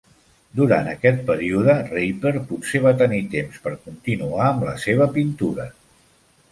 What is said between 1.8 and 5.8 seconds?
Raper potser va tenir temps per continuar amb la seva pintura.